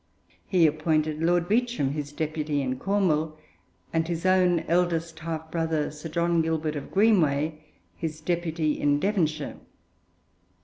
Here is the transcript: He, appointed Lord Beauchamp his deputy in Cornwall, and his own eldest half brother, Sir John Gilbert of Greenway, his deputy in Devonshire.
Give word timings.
He, 0.47 0.65
appointed 0.65 1.21
Lord 1.21 1.47
Beauchamp 1.47 1.93
his 1.93 2.11
deputy 2.11 2.59
in 2.63 2.79
Cornwall, 2.79 3.37
and 3.93 4.07
his 4.07 4.25
own 4.25 4.61
eldest 4.61 5.19
half 5.19 5.51
brother, 5.51 5.91
Sir 5.91 6.09
John 6.09 6.41
Gilbert 6.41 6.75
of 6.75 6.89
Greenway, 6.91 7.63
his 7.95 8.19
deputy 8.19 8.79
in 8.81 8.99
Devonshire. 8.99 9.57